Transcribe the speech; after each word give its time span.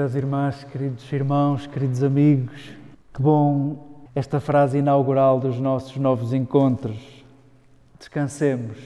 queridas 0.00 0.14
irmãs, 0.14 0.64
queridos 0.64 1.12
irmãos, 1.12 1.66
queridos 1.66 2.02
amigos, 2.02 2.70
que 3.12 3.20
bom 3.20 4.06
esta 4.14 4.40
frase 4.40 4.78
inaugural 4.78 5.38
dos 5.38 5.60
nossos 5.60 5.94
novos 5.98 6.32
encontros. 6.32 7.22
Descansemos, 7.98 8.78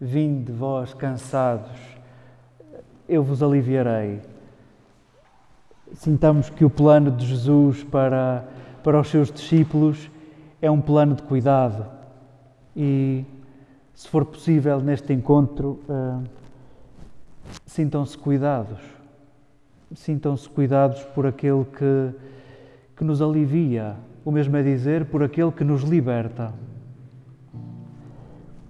vinde 0.00 0.50
vós 0.50 0.94
cansados, 0.94 1.78
eu 3.06 3.22
vos 3.22 3.42
aliviarei. 3.42 4.22
Sintamos 5.92 6.48
que 6.48 6.64
o 6.64 6.70
plano 6.70 7.10
de 7.10 7.26
Jesus 7.26 7.84
para, 7.84 8.42
para 8.82 8.98
os 8.98 9.08
seus 9.08 9.30
discípulos 9.30 10.10
é 10.62 10.70
um 10.70 10.80
plano 10.80 11.16
de 11.16 11.22
cuidado 11.22 11.84
e, 12.74 13.26
se 13.94 14.08
for 14.08 14.24
possível, 14.24 14.80
neste 14.80 15.12
encontro, 15.12 15.80
uh, 15.86 16.24
sintam-se 17.66 18.16
cuidados 18.16 18.99
sintam-se 19.94 20.48
cuidados 20.48 21.02
por 21.14 21.26
aquele 21.26 21.64
que, 21.64 22.14
que 22.96 23.04
nos 23.04 23.20
alivia, 23.20 23.96
o 24.24 24.30
mesmo 24.30 24.56
é 24.56 24.62
dizer, 24.62 25.06
por 25.06 25.22
aquele 25.22 25.50
que 25.50 25.64
nos 25.64 25.82
liberta. 25.82 26.52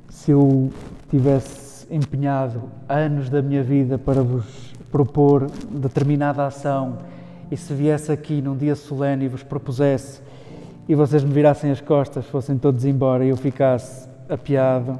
Se 0.09 0.31
eu 0.31 0.71
tivesse 1.09 1.87
empenhado 1.93 2.63
anos 2.89 3.29
da 3.29 3.43
minha 3.43 3.63
vida 3.63 3.99
para 3.99 4.23
vos 4.23 4.73
propor 4.91 5.51
determinada 5.71 6.47
ação 6.47 6.99
e 7.51 7.57
se 7.57 7.73
viesse 7.73 8.11
aqui 8.11 8.41
num 8.41 8.57
dia 8.57 8.75
solene 8.75 9.25
e 9.25 9.29
vos 9.29 9.43
propusesse 9.43 10.21
e 10.89 10.95
vocês 10.95 11.23
me 11.23 11.33
virassem 11.33 11.71
as 11.71 11.81
costas, 11.81 12.27
fossem 12.27 12.59
todos 12.59 12.85
embora 12.85 13.25
e 13.25 13.29
eu 13.29 13.37
ficasse 13.37 14.09
apiado, 14.29 14.99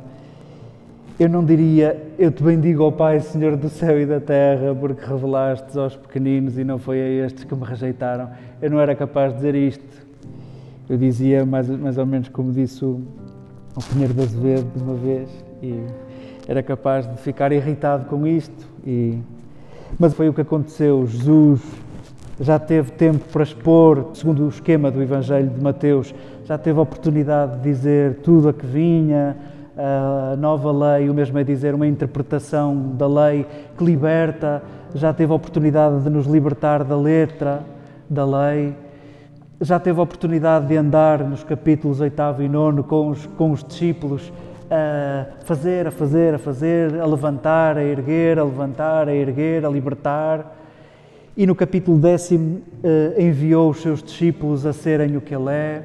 eu 1.21 1.29
não 1.29 1.45
diria, 1.45 2.03
eu 2.19 2.33
te 2.33 2.43
bendigo, 2.43 2.83
ó 2.83 2.91
Pai, 2.91 3.21
Senhor 3.21 3.55
do 3.55 3.69
céu 3.69 4.01
e 4.01 4.07
da 4.07 4.19
terra, 4.19 4.75
porque 4.75 5.05
revelaste 5.05 5.79
aos 5.79 5.95
pequeninos 5.95 6.57
e 6.57 6.65
não 6.65 6.79
foi 6.79 6.99
a 6.99 7.27
estes 7.27 7.45
que 7.45 7.55
me 7.55 7.63
rejeitaram. 7.63 8.31
Eu 8.63 8.71
não 8.71 8.81
era 8.81 8.95
capaz 8.95 9.31
de 9.33 9.37
dizer 9.37 9.55
isto. 9.55 10.07
Eu 10.89 10.97
dizia 10.97 11.45
mais, 11.45 11.69
mais 11.69 11.99
ou 11.99 12.07
menos 12.07 12.31
como 12.31 12.51
disse 12.51 12.83
o, 12.87 13.03
Pinheiro 13.93 14.15
de 14.15 14.23
Azevedo 14.23 14.67
de 14.75 14.83
uma 14.83 14.95
vez, 14.95 15.29
e 15.63 15.85
era 16.49 16.63
capaz 16.63 17.07
de 17.07 17.21
ficar 17.21 17.53
irritado 17.53 18.07
com 18.07 18.27
isto. 18.27 18.67
E, 18.87 19.19
mas 19.99 20.15
foi 20.15 20.27
o 20.27 20.33
que 20.33 20.41
aconteceu. 20.41 21.07
Jesus 21.07 21.61
já 22.41 22.59
teve 22.59 22.93
tempo 22.93 23.27
para 23.31 23.43
expor, 23.43 24.09
segundo 24.15 24.47
o 24.47 24.49
esquema 24.49 24.91
do 24.91 25.03
Evangelho 25.03 25.51
de 25.51 25.63
Mateus, 25.63 26.15
já 26.47 26.57
teve 26.57 26.79
a 26.79 26.83
oportunidade 26.83 27.57
de 27.57 27.63
dizer 27.63 28.21
tudo 28.23 28.49
a 28.49 28.55
que 28.55 28.65
vinha 28.65 29.37
a 29.77 30.37
nova 30.37 30.73
lei, 30.73 31.09
o 31.09 31.15
mesmo 31.15 31.39
é 31.39 31.45
dizer, 31.45 31.75
uma 31.75 31.87
interpretação 31.87 32.93
da 32.97 33.07
lei 33.07 33.47
que 33.77 33.85
liberta, 33.85 34.63
já 34.95 35.13
teve 35.13 35.33
a 35.33 35.37
oportunidade 35.37 36.03
de 36.03 36.11
nos 36.11 36.27
libertar 36.27 36.85
da 36.85 36.97
letra 36.97 37.63
da 38.09 38.25
lei, 38.25 38.75
já 39.61 39.79
teve 39.79 40.01
a 40.01 40.03
oportunidade 40.03 40.67
de 40.67 40.77
andar 40.77 41.23
nos 41.23 41.45
capítulos 41.45 42.01
8 42.01 42.21
e 42.41 42.49
9 42.49 42.83
com 42.85 43.09
os, 43.09 43.27
com 43.27 43.51
os 43.51 43.63
discípulos 43.63 44.33
a 44.71 45.27
fazer, 45.45 45.87
a 45.87 45.91
fazer, 45.91 46.35
a 46.35 46.39
fazer, 46.39 47.01
a 47.01 47.05
levantar, 47.05 47.77
a 47.77 47.83
erguer, 47.83 48.39
a 48.39 48.45
levantar, 48.45 49.09
a 49.09 49.15
erguer, 49.15 49.67
a 49.67 49.69
libertar. 49.69 50.57
E 51.37 51.47
no 51.47 51.55
capítulo 51.55 51.99
décimo 51.99 52.63
eh, 52.83 53.17
enviou 53.19 53.71
os 53.71 53.83
seus 53.83 54.03
discípulos 54.03 54.65
a 54.65 54.73
serem 54.73 55.17
o 55.17 55.21
que 55.21 55.35
ele 55.35 55.51
é, 55.51 55.83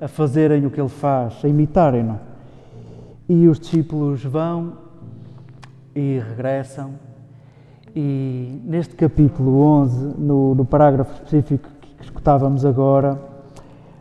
a 0.00 0.08
fazerem 0.08 0.66
o 0.66 0.70
que 0.70 0.80
ele 0.80 0.88
faz, 0.88 1.44
a 1.44 1.48
imitarem-no. 1.48 2.27
E 3.28 3.46
os 3.46 3.60
discípulos 3.60 4.24
vão 4.24 4.72
e 5.94 6.18
regressam. 6.18 6.92
E 7.94 8.60
neste 8.64 8.94
capítulo 8.94 9.60
11, 9.60 10.14
no, 10.18 10.54
no 10.54 10.64
parágrafo 10.64 11.12
específico 11.14 11.68
que 11.80 12.04
escutávamos 12.04 12.64
agora, 12.64 13.20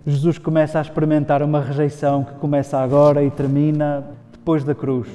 Jesus 0.06 0.38
começa 0.38 0.80
a 0.80 0.82
experimentar 0.82 1.44
uma 1.44 1.60
rejeição 1.60 2.24
que 2.24 2.36
começa 2.36 2.78
agora 2.78 3.22
e 3.22 3.30
termina 3.30 4.06
depois 4.32 4.64
da 4.64 4.74
cruz. 4.74 5.10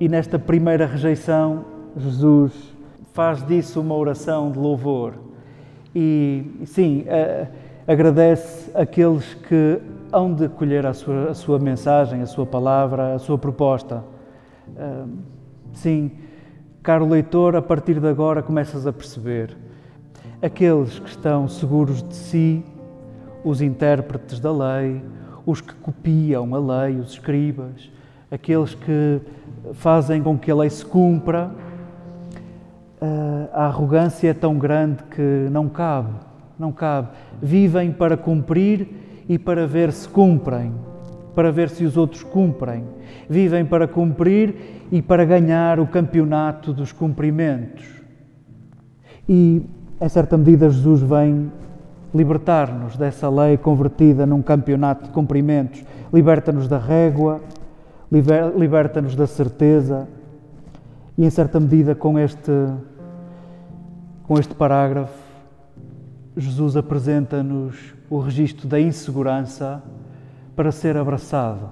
E 0.00 0.08
nesta 0.08 0.38
primeira 0.38 0.86
rejeição, 0.86 1.66
Jesus 1.94 2.52
faz 3.12 3.46
disso 3.46 3.80
uma 3.82 3.94
oração 3.94 4.50
de 4.50 4.58
louvor. 4.58 5.12
E 5.94 6.62
sim, 6.64 7.04
agradece 7.88 8.70
aqueles 8.74 9.32
que 9.32 9.80
hão 10.12 10.34
de 10.34 10.44
acolher 10.44 10.84
a 10.84 10.92
sua, 10.92 11.30
a 11.30 11.34
sua 11.34 11.58
mensagem, 11.58 12.20
a 12.20 12.26
sua 12.26 12.44
palavra, 12.44 13.14
a 13.14 13.18
sua 13.18 13.38
proposta. 13.38 14.04
Sim, 15.72 16.10
caro 16.82 17.08
leitor, 17.08 17.56
a 17.56 17.62
partir 17.62 17.98
de 17.98 18.06
agora 18.06 18.42
começas 18.42 18.86
a 18.86 18.92
perceber. 18.92 19.56
Aqueles 20.42 20.98
que 20.98 21.08
estão 21.08 21.48
seguros 21.48 22.02
de 22.02 22.14
si, 22.14 22.64
os 23.42 23.62
intérpretes 23.62 24.38
da 24.38 24.52
lei, 24.52 25.02
os 25.46 25.62
que 25.62 25.74
copiam 25.74 26.54
a 26.54 26.58
lei, 26.58 27.00
os 27.00 27.12
escribas, 27.12 27.90
aqueles 28.30 28.74
que 28.74 29.20
fazem 29.72 30.22
com 30.22 30.38
que 30.38 30.50
a 30.50 30.54
lei 30.54 30.68
se 30.68 30.84
cumpra, 30.84 31.50
a 33.52 33.64
arrogância 33.64 34.28
é 34.28 34.34
tão 34.34 34.58
grande 34.58 35.02
que 35.04 35.48
não 35.50 35.68
cabe, 35.68 36.27
não 36.58 36.72
cabe. 36.72 37.08
Vivem 37.40 37.92
para 37.92 38.16
cumprir 38.16 38.88
e 39.28 39.38
para 39.38 39.66
ver 39.66 39.92
se 39.92 40.08
cumprem, 40.08 40.72
para 41.34 41.52
ver 41.52 41.68
se 41.68 41.84
os 41.84 41.96
outros 41.96 42.22
cumprem. 42.22 42.84
Vivem 43.28 43.64
para 43.64 43.86
cumprir 43.86 44.54
e 44.90 45.02
para 45.02 45.24
ganhar 45.24 45.78
o 45.78 45.86
campeonato 45.86 46.72
dos 46.72 46.92
cumprimentos. 46.92 47.84
E, 49.28 49.62
em 50.00 50.08
certa 50.08 50.36
medida, 50.38 50.70
Jesus 50.70 51.02
vem 51.02 51.52
libertar-nos 52.14 52.96
dessa 52.96 53.28
lei 53.28 53.58
convertida 53.58 54.24
num 54.24 54.40
campeonato 54.40 55.04
de 55.04 55.10
cumprimentos. 55.10 55.84
Liberta-nos 56.12 56.66
da 56.66 56.78
régua, 56.78 57.40
liberta-nos 58.56 59.14
da 59.14 59.26
certeza. 59.26 60.08
E, 61.18 61.26
em 61.26 61.30
certa 61.30 61.60
medida, 61.60 61.94
com 61.94 62.18
este, 62.18 62.50
com 64.22 64.38
este 64.38 64.54
parágrafo, 64.54 65.17
Jesus 66.38 66.76
apresenta-nos 66.76 67.94
o 68.08 68.20
registro 68.20 68.68
da 68.68 68.80
insegurança 68.80 69.82
para 70.54 70.70
ser 70.70 70.96
abraçado. 70.96 71.68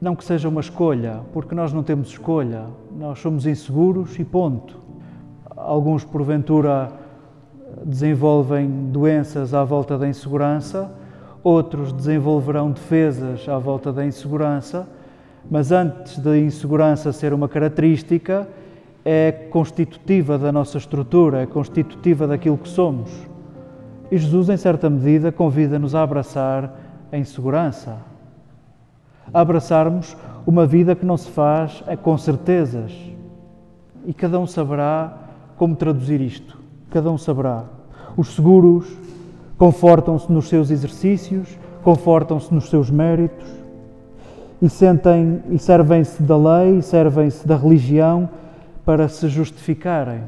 Não 0.00 0.14
que 0.14 0.24
seja 0.24 0.48
uma 0.48 0.60
escolha, 0.60 1.20
porque 1.32 1.54
nós 1.54 1.72
não 1.72 1.82
temos 1.82 2.08
escolha, 2.08 2.66
nós 2.96 3.18
somos 3.20 3.46
inseguros 3.46 4.18
e 4.18 4.24
ponto. 4.24 4.76
Alguns, 5.56 6.04
porventura, 6.04 6.92
desenvolvem 7.84 8.68
doenças 8.90 9.54
à 9.54 9.64
volta 9.64 9.96
da 9.96 10.08
insegurança, 10.08 10.90
outros 11.42 11.92
desenvolverão 11.92 12.70
defesas 12.70 13.48
à 13.48 13.58
volta 13.58 13.92
da 13.92 14.04
insegurança, 14.04 14.88
mas 15.50 15.72
antes 15.72 16.18
da 16.18 16.36
insegurança 16.36 17.12
ser 17.12 17.32
uma 17.32 17.48
característica, 17.48 18.48
é 19.10 19.32
constitutiva 19.32 20.36
da 20.36 20.52
nossa 20.52 20.76
estrutura, 20.76 21.40
é 21.40 21.46
constitutiva 21.46 22.26
daquilo 22.26 22.58
que 22.58 22.68
somos. 22.68 23.10
E 24.10 24.18
Jesus, 24.18 24.50
em 24.50 24.56
certa 24.58 24.90
medida, 24.90 25.32
convida-nos 25.32 25.94
a 25.94 26.02
abraçar 26.02 26.78
a 27.10 27.16
insegurança, 27.16 27.96
a 29.32 29.40
abraçarmos 29.40 30.14
uma 30.46 30.66
vida 30.66 30.94
que 30.94 31.06
não 31.06 31.16
se 31.16 31.30
faz 31.30 31.82
com 32.02 32.18
certezas. 32.18 32.92
E 34.04 34.12
cada 34.12 34.38
um 34.38 34.46
saberá 34.46 35.16
como 35.56 35.74
traduzir 35.74 36.20
isto. 36.20 36.58
Cada 36.90 37.10
um 37.10 37.16
saberá. 37.16 37.64
Os 38.14 38.34
seguros 38.34 38.94
confortam-se 39.56 40.30
nos 40.30 40.50
seus 40.50 40.70
exercícios, 40.70 41.58
confortam-se 41.82 42.52
nos 42.52 42.68
seus 42.68 42.90
méritos 42.90 43.48
e 44.60 44.68
sentem 44.68 45.42
e 45.48 45.58
servem-se 45.58 46.22
da 46.22 46.36
lei, 46.36 46.82
servem-se 46.82 47.48
da 47.48 47.56
religião 47.56 48.28
para 48.88 49.06
se 49.06 49.28
justificarem 49.28 50.22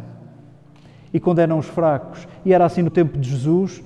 e 1.14 1.18
condenam 1.18 1.58
os 1.58 1.64
fracos. 1.64 2.28
E 2.44 2.52
era 2.52 2.66
assim 2.66 2.82
no 2.82 2.90
tempo 2.90 3.16
de 3.16 3.30
Jesus, 3.30 3.82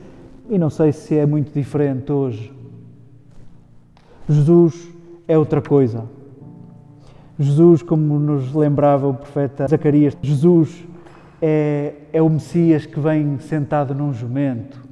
e 0.51 0.59
não 0.59 0.69
sei 0.69 0.91
se 0.91 1.17
é 1.17 1.25
muito 1.25 1.53
diferente 1.53 2.11
hoje. 2.11 2.53
Jesus 4.29 4.89
é 5.29 5.39
outra 5.39 5.63
coisa. 5.63 6.03
Jesus, 7.39 7.83
como 7.83 8.19
nos 8.19 8.53
lembrava 8.53 9.07
o 9.07 9.15
profeta 9.15 9.69
Zacarias, 9.69 10.19
Jesus 10.21 10.85
é, 11.41 11.95
é 12.13 12.21
o 12.21 12.29
Messias 12.29 12.85
que 12.85 12.99
vem 12.99 13.39
sentado 13.39 13.95
num 13.95 14.13
jumento. 14.13 14.83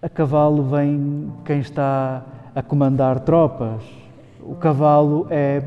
A 0.00 0.08
cavalo 0.08 0.62
vem 0.62 1.30
quem 1.44 1.58
está 1.58 2.24
a 2.54 2.62
comandar 2.62 3.20
tropas. 3.20 3.82
O 4.40 4.54
cavalo 4.54 5.26
é, 5.28 5.62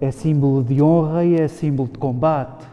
é 0.00 0.10
símbolo 0.10 0.64
de 0.64 0.82
honra 0.82 1.24
e 1.24 1.38
é 1.38 1.46
símbolo 1.46 1.88
de 1.92 1.98
combate. 1.98 2.66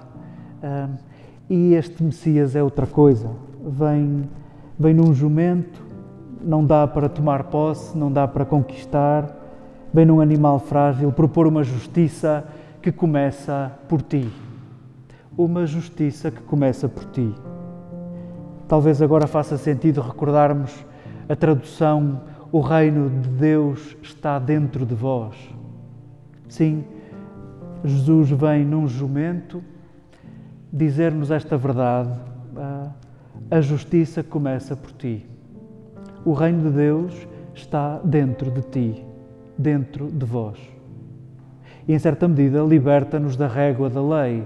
E 1.49 1.73
este 1.73 2.03
Messias 2.03 2.55
é 2.55 2.63
outra 2.63 2.87
coisa. 2.87 3.29
Vem, 3.65 4.29
vem 4.79 4.93
num 4.93 5.13
jumento, 5.13 5.83
não 6.41 6.65
dá 6.65 6.87
para 6.87 7.09
tomar 7.09 7.43
posse, 7.45 7.97
não 7.97 8.11
dá 8.11 8.27
para 8.27 8.45
conquistar. 8.45 9.35
Vem 9.93 10.05
num 10.05 10.21
animal 10.21 10.59
frágil 10.59 11.11
propor 11.11 11.47
uma 11.47 11.63
justiça 11.63 12.45
que 12.81 12.91
começa 12.91 13.71
por 13.87 14.01
ti. 14.01 14.29
uma 15.37 15.67
justiça 15.67 16.31
que 16.31 16.41
começa 16.41 16.89
por 16.89 17.05
ti. 17.11 17.31
Talvez 18.67 19.01
agora 19.01 19.27
faça 19.27 19.57
sentido 19.57 20.01
recordarmos 20.01 20.73
a 21.29 21.35
tradução: 21.35 22.21
O 22.51 22.59
reino 22.59 23.09
de 23.09 23.29
Deus 23.29 23.95
está 24.01 24.39
dentro 24.39 24.85
de 24.85 24.95
vós. 24.95 25.35
Sim, 26.49 26.83
Jesus 27.83 28.29
vem 28.31 28.65
num 28.65 28.87
jumento 28.87 29.63
dizer-nos 30.71 31.31
esta 31.31 31.57
verdade. 31.57 32.11
A 33.49 33.61
justiça 33.61 34.23
começa 34.23 34.75
por 34.75 34.91
ti. 34.91 35.25
O 36.25 36.33
reino 36.33 36.69
de 36.69 36.75
Deus 36.75 37.27
está 37.53 37.99
dentro 37.99 38.51
de 38.51 38.61
ti, 38.61 39.05
dentro 39.57 40.07
de 40.07 40.25
vós. 40.25 40.59
E, 41.87 41.93
em 41.93 41.99
certa 41.99 42.27
medida, 42.27 42.61
liberta-nos 42.63 43.37
da 43.37 43.47
régua 43.47 43.89
da 43.89 44.01
lei, 44.01 44.43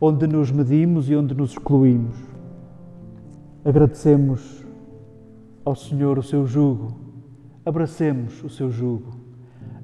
onde 0.00 0.26
nos 0.26 0.50
medimos 0.50 1.08
e 1.08 1.14
onde 1.14 1.34
nos 1.34 1.52
excluímos. 1.52 2.16
Agradecemos 3.64 4.64
ao 5.64 5.76
Senhor 5.76 6.18
o 6.18 6.22
seu 6.22 6.46
jugo, 6.46 6.96
abracemos 7.64 8.42
o 8.42 8.48
seu 8.48 8.70
jugo. 8.70 9.25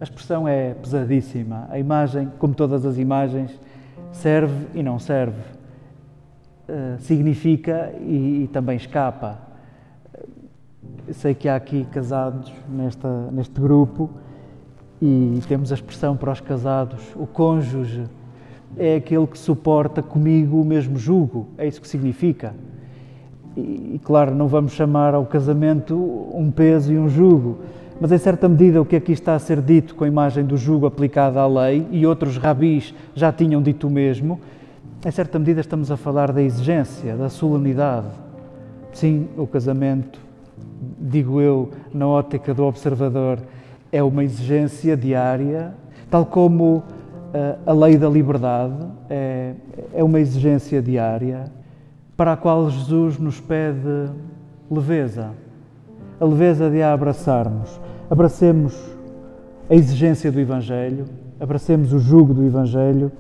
A 0.01 0.05
expressão 0.05 0.49
é 0.49 0.75
pesadíssima. 0.75 1.67
A 1.71 1.79
imagem, 1.79 2.31
como 2.39 2.55
todas 2.55 2.85
as 2.85 2.99
imagens, 2.99 3.59
serve 4.13 4.67
e 4.75 4.83
não 4.83 4.99
serve. 4.99 5.41
Uh, 6.69 7.01
significa 7.01 7.93
e, 8.01 8.45
e, 8.45 8.49
também 8.53 8.77
escapa. 8.77 9.39
Sei 11.11 11.35
que 11.35 11.49
há 11.49 11.57
aqui 11.57 11.85
casados 11.91 12.53
nesta, 12.69 13.31
neste 13.31 13.61
grupo 13.61 14.11
e 15.01 15.41
temos 15.49 15.73
a 15.73 15.75
expressão 15.75 16.17
para 16.17 16.31
os 16.31 16.41
casados: 16.41 17.03
o 17.17 17.27
cônjuge 17.27 18.05
é 18.77 18.97
aquele 18.97 19.27
que 19.27 19.39
suporta 19.39 20.03
comigo 20.03 20.61
o 20.61 20.65
mesmo 20.65 20.97
jugo. 20.97 21.49
É 21.59 21.67
isso 21.67 21.81
que 21.81 21.89
significa. 21.89 22.55
E, 23.57 24.01
claro, 24.03 24.35
não 24.35 24.49
vamos 24.49 24.73
chamar 24.73 25.15
ao 25.15 25.27
casamento 25.27 25.95
um 26.33 26.51
peso 26.51 26.93
e 26.93 26.99
um 26.99 27.09
jugo, 27.09 27.59
mas 28.03 28.11
em 28.11 28.19
certa 28.19 28.49
medida 28.49 28.83
o 28.83 28.85
que 28.85 28.97
aqui 28.97 29.13
está 29.13 29.37
a 29.37 29.39
ser 29.39 29.63
dito 29.63 29.95
com 29.95 30.03
a 30.03 30.09
imagem 30.09 30.45
do 30.45 30.57
jugo 30.57 30.87
aplicada 30.87 31.39
à 31.39 31.47
lei, 31.47 31.87
e 31.93 32.05
outros 32.05 32.37
rabis 32.37 32.93
já 33.15 33.31
tinham 33.31 33.63
dito 33.63 33.87
o 33.87 33.91
mesmo, 33.91 34.41
em 35.07 35.11
certa 35.13 35.39
medida 35.39 35.61
estamos 35.61 35.89
a 35.89 35.97
falar 35.97 36.33
da 36.33 36.43
exigência, 36.43 37.15
da 37.15 37.29
solenidade. 37.29 38.09
Sim, 38.93 39.29
o 39.37 39.47
casamento, 39.47 40.19
digo 40.99 41.41
eu, 41.41 41.71
na 41.95 42.09
ótica 42.09 42.53
do 42.53 42.65
observador, 42.65 43.39
é 43.93 44.03
uma 44.03 44.25
exigência 44.25 44.97
diária, 44.97 45.73
tal 46.11 46.27
como 46.27 46.83
eh, 47.33 47.57
a 47.65 47.73
lei 47.73 47.97
da 47.97 48.09
liberdade 48.09 48.85
é, 49.09 49.55
é 49.95 50.03
uma 50.03 50.19
exigência 50.19 50.83
diária 50.83 51.45
para 52.17 52.33
a 52.33 52.37
qual 52.37 52.69
Jesus 52.69 53.17
nos 53.17 53.41
pede 53.41 54.11
leveza, 54.69 55.31
a 56.19 56.25
leveza 56.25 56.69
de 56.69 56.83
a 56.83 56.93
abraçarmos. 56.93 57.81
Abracemos 58.13 58.79
a 59.71 59.75
exigência 59.75 60.31
do 60.31 60.39
Evangelho, 60.39 61.07
abracemos 61.41 61.95
o 61.95 61.99
jugo 61.99 62.35
do 62.35 62.45
Evangelho, 62.45 63.11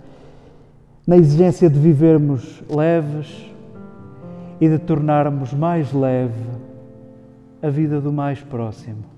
na 1.06 1.16
exigência 1.16 1.70
de 1.70 1.78
vivermos 1.78 2.62
leves 2.68 3.50
e 4.60 4.68
de 4.68 4.78
tornarmos 4.78 5.54
mais 5.54 5.94
leve 5.94 6.44
a 7.62 7.70
vida 7.70 8.02
do 8.02 8.12
mais 8.12 8.42
próximo. 8.42 9.11